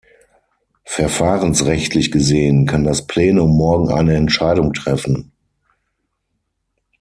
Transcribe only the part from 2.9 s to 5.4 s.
Plenum morgen eine Entscheidung treffen.